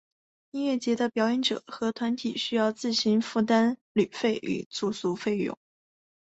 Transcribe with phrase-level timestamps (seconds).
[0.49, 5.55] 音乐节的表演者或团体需要自行负担旅费与住宿费用。